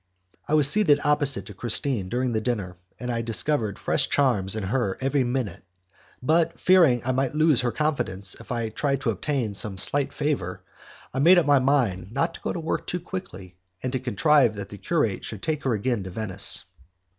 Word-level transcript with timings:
I 0.47 0.55
was 0.55 0.67
seated 0.67 0.99
opposite 1.03 1.45
to 1.45 1.53
Christine 1.53 2.09
during 2.09 2.33
the 2.33 2.41
dinner, 2.41 2.75
and 2.99 3.23
discovered 3.23 3.77
fresh 3.77 4.09
charms 4.09 4.55
in 4.55 4.63
her 4.63 4.97
every 4.99 5.23
minute, 5.23 5.61
but, 6.23 6.59
fearing 6.59 7.03
I 7.05 7.11
might 7.11 7.35
lose 7.35 7.61
her 7.61 7.71
confidence 7.71 8.33
if 8.39 8.51
I 8.51 8.69
tried 8.69 9.01
to 9.01 9.11
obtain 9.11 9.53
some 9.53 9.77
slight 9.77 10.11
favour, 10.11 10.63
I 11.13 11.19
made 11.19 11.37
up 11.37 11.45
my 11.45 11.59
mind 11.59 12.11
not 12.13 12.33
to 12.33 12.41
go 12.41 12.51
to 12.51 12.59
work 12.59 12.87
too 12.87 12.99
quickly, 12.99 13.57
and 13.83 13.93
to 13.93 13.99
contrive 13.99 14.55
that 14.55 14.69
the 14.69 14.79
curate 14.79 15.23
should 15.23 15.43
take 15.43 15.65
her 15.65 15.73
again 15.75 16.01
to 16.05 16.09
Venice. 16.09 16.63